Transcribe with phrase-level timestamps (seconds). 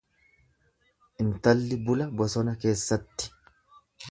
[1.25, 3.33] Intalli bula bosona keessatti.